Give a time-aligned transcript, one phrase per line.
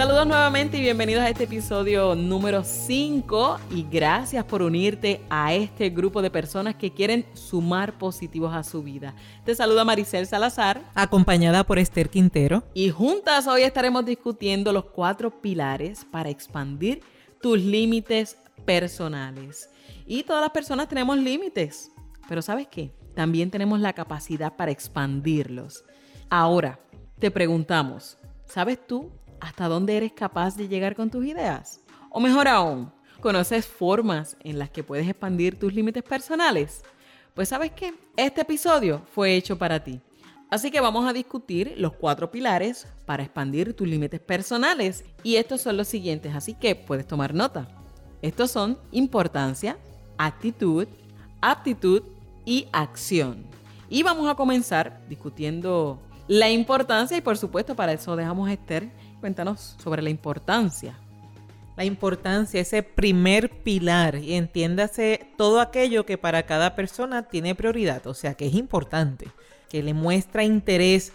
[0.00, 5.90] Saludos nuevamente y bienvenidos a este episodio número 5 y gracias por unirte a este
[5.90, 9.14] grupo de personas que quieren sumar positivos a su vida.
[9.44, 12.62] Te saluda Maricel Salazar, acompañada por Esther Quintero.
[12.72, 17.02] Y juntas hoy estaremos discutiendo los cuatro pilares para expandir
[17.40, 19.70] tus límites personales.
[20.06, 21.90] Y todas las personas tenemos límites,
[22.28, 22.94] pero ¿sabes qué?
[23.14, 25.84] También tenemos la capacidad para expandirlos.
[26.28, 26.80] Ahora,
[27.18, 31.80] te preguntamos, ¿sabes tú hasta dónde eres capaz de llegar con tus ideas.
[32.10, 36.82] O mejor aún, ¿conoces formas en las que puedes expandir tus límites personales?
[37.34, 40.00] Pues sabes qué, este episodio fue hecho para ti.
[40.50, 45.04] Así que vamos a discutir los cuatro pilares para expandir tus límites personales.
[45.22, 47.68] Y estos son los siguientes, así que puedes tomar nota.
[48.20, 49.78] Estos son importancia,
[50.18, 50.88] actitud,
[51.40, 52.02] aptitud
[52.44, 53.44] y acción.
[53.88, 58.90] Y vamos a comenzar discutiendo la importancia y por supuesto para eso dejamos a Esther
[59.20, 60.94] Cuéntanos sobre la importancia.
[61.76, 68.06] La importancia, ese primer pilar, y entiéndase todo aquello que para cada persona tiene prioridad,
[68.06, 69.28] o sea que es importante,
[69.70, 71.12] que le muestra interés,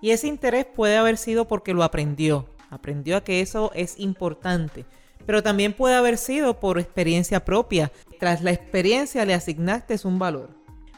[0.00, 4.86] y ese interés puede haber sido porque lo aprendió, aprendió a que eso es importante,
[5.26, 7.90] pero también puede haber sido por experiencia propia.
[8.20, 10.50] Tras la experiencia le asignaste un valor.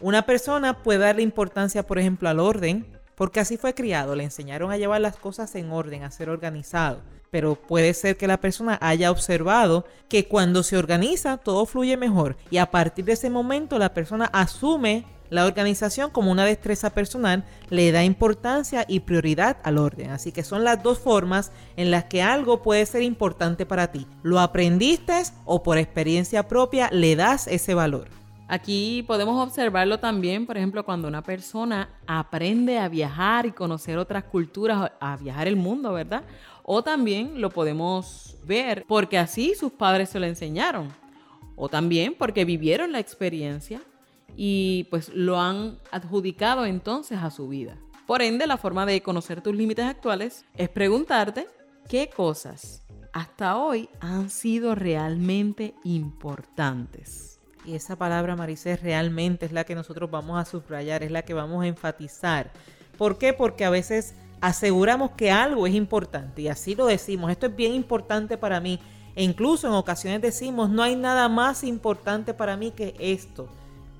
[0.00, 4.70] Una persona puede darle importancia, por ejemplo, al orden, porque así fue criado, le enseñaron
[4.72, 7.02] a llevar las cosas en orden, a ser organizado.
[7.30, 12.36] Pero puede ser que la persona haya observado que cuando se organiza todo fluye mejor
[12.50, 17.44] y a partir de ese momento la persona asume la organización como una destreza personal,
[17.68, 20.10] le da importancia y prioridad al orden.
[20.10, 24.06] Así que son las dos formas en las que algo puede ser importante para ti.
[24.22, 28.08] Lo aprendiste o por experiencia propia le das ese valor.
[28.48, 34.24] Aquí podemos observarlo también, por ejemplo, cuando una persona aprende a viajar y conocer otras
[34.24, 36.22] culturas, a viajar el mundo, ¿verdad?
[36.62, 40.88] O también lo podemos ver porque así sus padres se lo enseñaron.
[41.56, 43.80] O también porque vivieron la experiencia
[44.36, 47.76] y pues lo han adjudicado entonces a su vida.
[48.06, 51.48] Por ende, la forma de conocer tus límites actuales es preguntarte
[51.88, 52.84] qué cosas
[53.16, 57.35] hasta hoy han sido realmente importantes.
[57.66, 61.34] Y esa palabra, Maricés, realmente es la que nosotros vamos a subrayar, es la que
[61.34, 62.52] vamos a enfatizar.
[62.96, 63.32] ¿Por qué?
[63.32, 67.74] Porque a veces aseguramos que algo es importante y así lo decimos, esto es bien
[67.74, 68.78] importante para mí.
[69.16, 73.48] E incluso en ocasiones decimos, no hay nada más importante para mí que esto.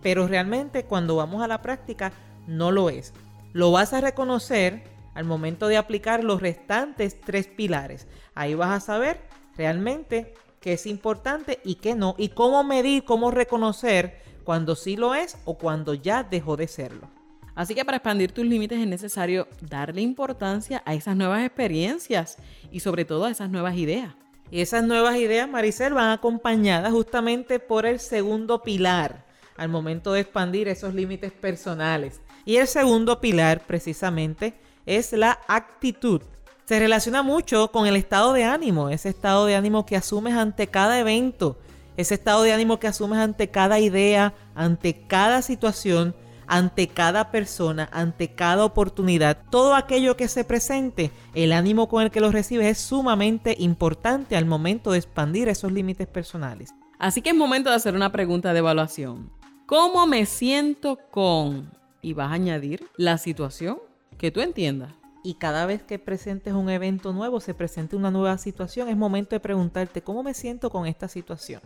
[0.01, 2.13] Pero realmente cuando vamos a la práctica,
[2.47, 3.15] no lo es.
[3.53, 4.85] Lo vas a reconocer
[5.15, 8.07] al momento de aplicar los restantes tres pilares.
[8.35, 9.23] Ahí vas a saber
[9.57, 10.35] realmente
[10.67, 15.39] qué es importante y qué no, y cómo medir, cómo reconocer cuando sí lo es
[15.45, 17.09] o cuando ya dejó de serlo.
[17.55, 22.39] Así que para expandir tus límites es necesario darle importancia a esas nuevas experiencias
[22.73, 24.17] y sobre todo a esas nuevas ideas.
[24.51, 29.25] Y esas nuevas ideas, Maricel, van acompañadas justamente por el segundo pilar
[29.57, 32.21] al momento de expandir esos límites personales.
[32.45, 34.55] Y el segundo pilar precisamente
[34.85, 36.23] es la actitud
[36.67, 40.67] se relaciona mucho con el estado de ánimo, ese estado de ánimo que asumes ante
[40.67, 41.57] cada evento,
[41.97, 46.17] ese estado de ánimo que asumes ante cada idea, ante cada situación,
[46.49, 52.11] ante cada persona, ante cada oportunidad, todo aquello que se presente, el ánimo con el
[52.11, 56.75] que lo recibes es sumamente importante al momento de expandir esos límites personales.
[56.99, 59.31] Así que es momento de hacer una pregunta de evaluación.
[59.67, 61.71] ¿Cómo me siento con?
[62.03, 63.79] Y vas a añadir la situación
[64.19, 64.95] que tú entiendas
[65.27, 69.35] y cada vez que presentes un evento nuevo, se presente una nueva situación, es momento
[69.35, 71.61] de preguntarte cómo me siento con esta situación.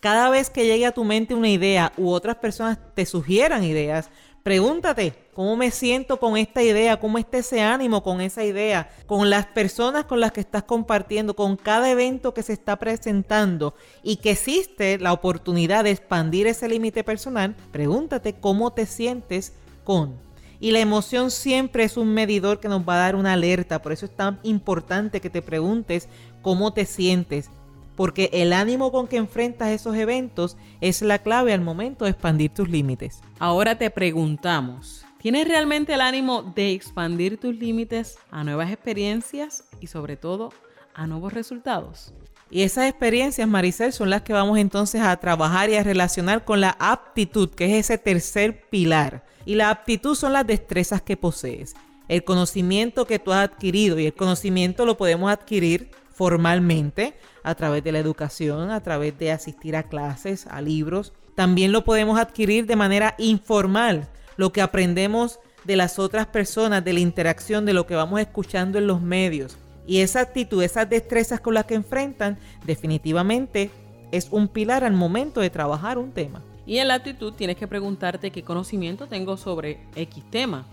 [0.00, 4.10] Cada vez que llegue a tu mente una idea u otras personas te sugieran ideas,
[4.42, 9.30] pregúntate cómo me siento con esta idea, cómo está ese ánimo con esa idea, con
[9.30, 14.16] las personas con las que estás compartiendo, con cada evento que se está presentando y
[14.16, 19.54] que existe la oportunidad de expandir ese límite personal, pregúntate cómo te sientes
[19.84, 20.25] con
[20.60, 23.82] y la emoción siempre es un medidor que nos va a dar una alerta.
[23.82, 26.08] Por eso es tan importante que te preguntes
[26.42, 27.50] cómo te sientes.
[27.94, 32.50] Porque el ánimo con que enfrentas esos eventos es la clave al momento de expandir
[32.50, 33.20] tus límites.
[33.38, 39.86] Ahora te preguntamos, ¿tienes realmente el ánimo de expandir tus límites a nuevas experiencias y
[39.86, 40.52] sobre todo
[40.94, 42.12] a nuevos resultados?
[42.50, 46.60] Y esas experiencias, Maricel, son las que vamos entonces a trabajar y a relacionar con
[46.60, 49.24] la aptitud, que es ese tercer pilar.
[49.44, 51.74] Y la aptitud son las destrezas que posees,
[52.08, 53.98] el conocimiento que tú has adquirido.
[53.98, 59.32] Y el conocimiento lo podemos adquirir formalmente a través de la educación, a través de
[59.32, 61.12] asistir a clases, a libros.
[61.34, 66.92] También lo podemos adquirir de manera informal, lo que aprendemos de las otras personas, de
[66.92, 69.58] la interacción, de lo que vamos escuchando en los medios.
[69.86, 73.70] Y esa actitud, esas destrezas con las que enfrentan, definitivamente
[74.12, 76.42] es un pilar al momento de trabajar un tema.
[76.66, 80.66] Y en la actitud tienes que preguntarte qué conocimiento tengo sobre X tema.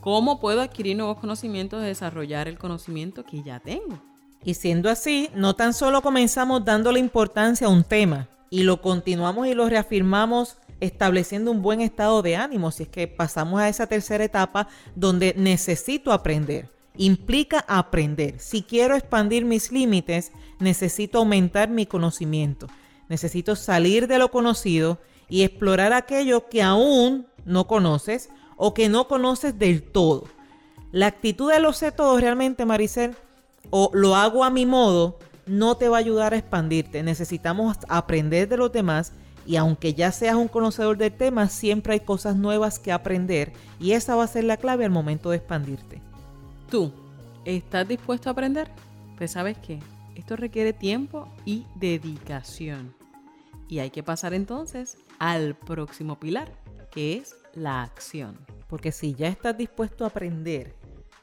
[0.00, 3.98] ¿Cómo puedo adquirir nuevos conocimientos de desarrollar el conocimiento que ya tengo?
[4.44, 9.46] Y siendo así, no tan solo comenzamos dándole importancia a un tema y lo continuamos
[9.46, 13.86] y lo reafirmamos estableciendo un buen estado de ánimo, si es que pasamos a esa
[13.86, 16.68] tercera etapa donde necesito aprender.
[16.96, 18.38] Implica aprender.
[18.38, 22.66] Si quiero expandir mis límites, necesito aumentar mi conocimiento.
[23.08, 24.98] Necesito salir de lo conocido
[25.28, 30.24] y explorar aquello que aún no conoces o que no conoces del todo.
[30.92, 33.16] La actitud de lo sé todo realmente, Maricel,
[33.70, 37.02] o lo hago a mi modo, no te va a ayudar a expandirte.
[37.02, 39.12] Necesitamos aprender de los demás
[39.46, 43.92] y aunque ya seas un conocedor del tema, siempre hay cosas nuevas que aprender y
[43.92, 46.02] esa va a ser la clave al momento de expandirte.
[46.72, 46.90] ¿Tú
[47.44, 48.70] estás dispuesto a aprender?
[49.18, 49.78] Pues sabes qué,
[50.14, 52.94] esto requiere tiempo y dedicación.
[53.68, 56.50] Y hay que pasar entonces al próximo pilar,
[56.90, 58.38] que es la acción.
[58.68, 60.74] Porque si ya estás dispuesto a aprender,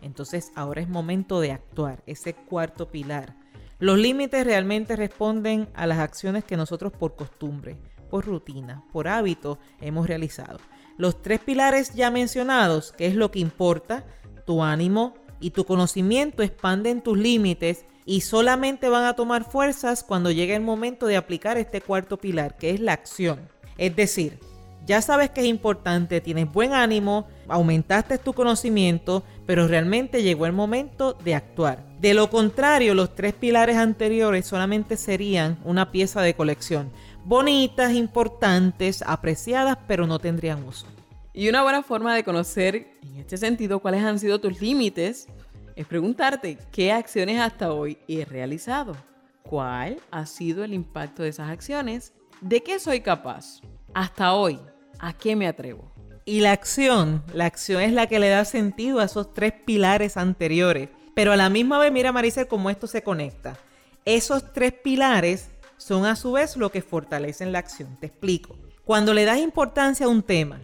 [0.02, 3.36] entonces ahora es momento de actuar, ese cuarto pilar.
[3.80, 7.76] Los límites realmente responden a las acciones que nosotros por costumbre,
[8.12, 10.60] por rutina, por hábito hemos realizado.
[10.96, 14.06] Los tres pilares ya mencionados, que es lo que importa,
[14.46, 20.32] tu ánimo y tu conocimiento expanden tus límites y solamente van a tomar fuerzas cuando
[20.32, 23.48] llegue el momento de aplicar este cuarto pilar, que es la acción.
[23.78, 24.40] Es decir,
[24.86, 30.54] ya sabes que es importante, tienes buen ánimo, aumentaste tu conocimiento, pero realmente llegó el
[30.54, 31.86] momento de actuar.
[32.00, 36.92] De lo contrario, los tres pilares anteriores solamente serían una pieza de colección.
[37.24, 40.88] Bonitas, importantes, apreciadas, pero no tendrían uso.
[41.34, 45.28] Y una buena forma de conocer en este sentido cuáles han sido tus límites
[45.76, 48.96] es preguntarte qué acciones hasta hoy he realizado.
[49.44, 52.14] ¿Cuál ha sido el impacto de esas acciones?
[52.42, 53.62] ¿De qué soy capaz?
[53.94, 54.60] Hasta hoy,
[55.00, 55.90] ¿A qué me atrevo?
[56.26, 60.18] Y la acción, la acción es la que le da sentido a esos tres pilares
[60.18, 60.90] anteriores.
[61.16, 63.58] Pero a la misma vez, mira Maricel, cómo esto se conecta.
[64.06, 67.98] Esos tres pilares son a su vez lo que fortalecen la acción.
[68.00, 68.58] Te explico.
[68.84, 70.60] Cuando le das importancia a un tema,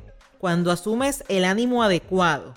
[0.45, 2.53] cuando asumes el ánimo adecuado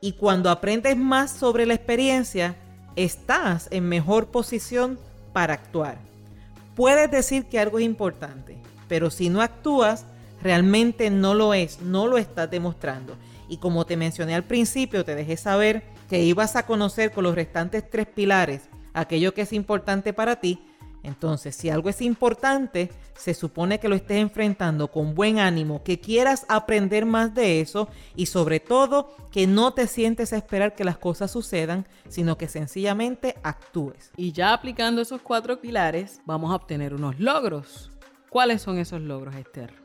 [0.00, 2.54] y cuando aprendes más sobre la experiencia,
[2.94, 4.96] estás en mejor posición
[5.32, 5.98] para actuar.
[6.76, 10.04] Puedes decir que algo es importante, pero si no actúas,
[10.40, 13.16] realmente no lo es, no lo estás demostrando.
[13.48, 17.34] Y como te mencioné al principio, te dejé saber que ibas a conocer con los
[17.34, 20.64] restantes tres pilares aquello que es importante para ti.
[21.02, 25.98] Entonces, si algo es importante, se supone que lo estés enfrentando con buen ánimo, que
[26.00, 30.84] quieras aprender más de eso y sobre todo que no te sientes a esperar que
[30.84, 34.12] las cosas sucedan, sino que sencillamente actúes.
[34.16, 37.90] Y ya aplicando esos cuatro pilares, vamos a obtener unos logros.
[38.30, 39.82] ¿Cuáles son esos logros, Esther?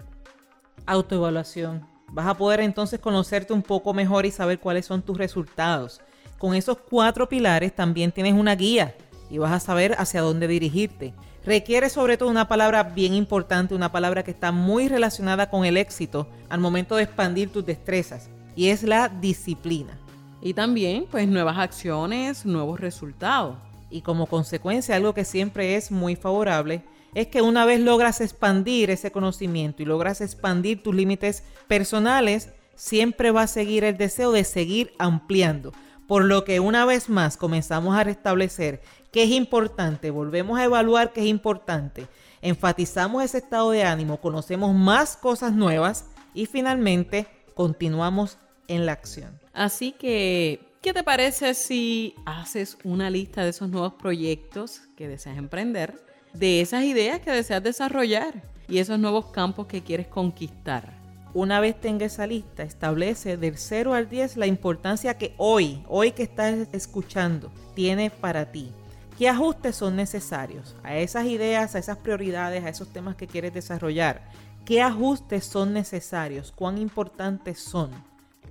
[0.88, 1.86] autoevaluación.
[2.10, 6.02] Vas a poder entonces conocerte un poco mejor y saber cuáles son tus resultados.
[6.40, 8.96] Con esos cuatro pilares también tienes una guía
[9.30, 11.14] y vas a saber hacia dónde dirigirte.
[11.46, 15.78] Requiere sobre todo una palabra bien importante, una palabra que está muy relacionada con el
[15.78, 19.98] éxito al momento de expandir tus destrezas y es la disciplina.
[20.42, 23.58] Y también pues nuevas acciones, nuevos resultados.
[23.90, 26.84] Y como consecuencia algo que siempre es muy favorable
[27.16, 33.32] es que una vez logras expandir ese conocimiento y logras expandir tus límites personales, siempre
[33.32, 35.72] va a seguir el deseo de seguir ampliando.
[36.08, 41.14] Por lo que una vez más comenzamos a restablecer que es importante, volvemos a evaluar
[41.14, 42.08] que es importante,
[42.42, 48.38] enfatizamos ese estado de ánimo, conocemos más cosas nuevas y finalmente continuamos
[48.68, 49.40] en la acción.
[49.54, 55.38] Así que, ¿qué te parece si haces una lista de esos nuevos proyectos que deseas
[55.38, 56.08] emprender?
[56.38, 60.94] de esas ideas que deseas desarrollar y esos nuevos campos que quieres conquistar.
[61.34, 66.12] Una vez tenga esa lista, establece del 0 al 10 la importancia que hoy, hoy
[66.12, 68.72] que estás escuchando, tiene para ti.
[69.18, 73.54] ¿Qué ajustes son necesarios a esas ideas, a esas prioridades, a esos temas que quieres
[73.54, 74.30] desarrollar?
[74.64, 76.52] ¿Qué ajustes son necesarios?
[76.56, 77.92] ¿Cuán importantes son?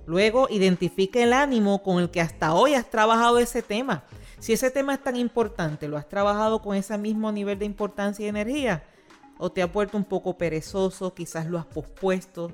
[0.05, 4.03] Luego identifique el ánimo con el que hasta hoy has trabajado ese tema.
[4.39, 8.25] Si ese tema es tan importante, ¿lo has trabajado con ese mismo nivel de importancia
[8.25, 8.83] y energía?
[9.39, 11.13] ¿O te ha vuelto un poco perezoso?
[11.13, 12.51] Quizás lo has pospuesto.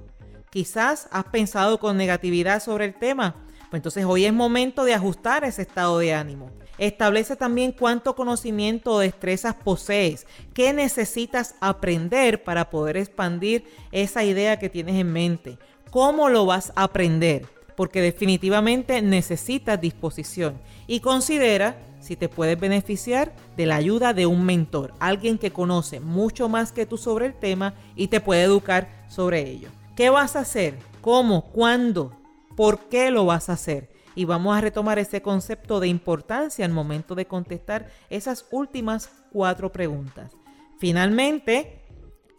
[0.50, 3.36] Quizás has pensado con negatividad sobre el tema.
[3.70, 6.52] Pues entonces hoy es momento de ajustar ese estado de ánimo.
[6.78, 14.60] Establece también cuánto conocimiento o destrezas posees, qué necesitas aprender para poder expandir esa idea
[14.60, 15.58] que tienes en mente,
[15.92, 23.34] cómo lo vas a aprender, porque definitivamente necesitas disposición y considera si te puedes beneficiar
[23.56, 27.34] de la ayuda de un mentor, alguien que conoce mucho más que tú sobre el
[27.34, 29.70] tema y te puede educar sobre ello.
[29.96, 30.78] ¿Qué vas a hacer?
[31.02, 31.46] ¿Cómo?
[31.52, 32.12] ¿Cuándo?
[32.56, 33.90] ¿Por qué lo vas a hacer?
[34.16, 39.72] Y vamos a retomar ese concepto de importancia al momento de contestar esas últimas cuatro
[39.72, 40.32] preguntas.
[40.78, 41.82] Finalmente,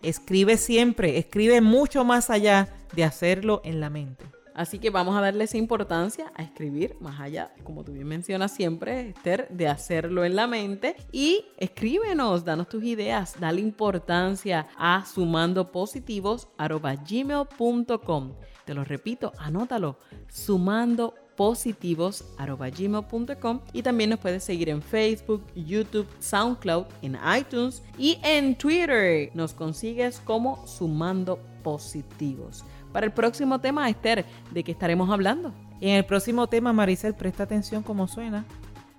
[0.03, 4.25] escribe siempre, escribe mucho más allá de hacerlo en la mente.
[4.55, 8.53] Así que vamos a darle esa importancia a escribir más allá, como tú bien mencionas
[8.53, 10.97] siempre, Esther, de hacerlo en la mente.
[11.11, 18.35] Y escríbenos, danos tus ideas, dale importancia a sumando positivos gmail.com.
[18.65, 26.85] Te lo repito, anótalo, sumando positivos.gmail.com y también nos puedes seguir en Facebook, YouTube, SoundCloud,
[27.03, 29.31] en iTunes y en Twitter.
[29.35, 32.65] Nos consigues como Sumando Positivos.
[32.95, 35.53] Para el próximo tema, Esther, ¿de qué estaremos hablando?
[35.81, 38.45] En el próximo tema, Maricel, presta atención cómo suena.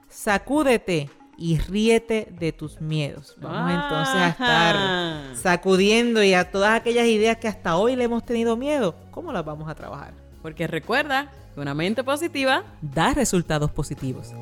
[0.09, 3.37] Sacúdete y ríete de tus miedos.
[3.39, 8.25] Vamos entonces a estar sacudiendo y a todas aquellas ideas que hasta hoy le hemos
[8.25, 10.13] tenido miedo, ¿cómo las vamos a trabajar?
[10.41, 14.33] Porque recuerda que una mente positiva da resultados positivos.